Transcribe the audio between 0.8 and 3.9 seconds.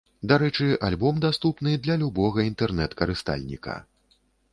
альбом даступны для любога інтэрнэт-карыстальніка.